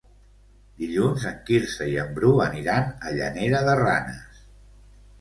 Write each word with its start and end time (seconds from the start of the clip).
Dilluns 0.83 1.25
en 1.33 1.37
Quirze 1.51 1.87
i 1.93 1.95
en 2.05 2.11
Bru 2.17 2.33
aniran 2.49 2.91
a 3.11 3.15
Llanera 3.21 3.65
de 3.71 3.81
Ranes. 3.87 4.45